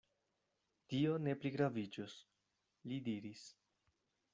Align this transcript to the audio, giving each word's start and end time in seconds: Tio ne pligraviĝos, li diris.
Tio 0.93 1.11
ne 1.27 1.37
pligraviĝos, 1.43 2.19
li 2.91 3.03
diris. 3.11 3.47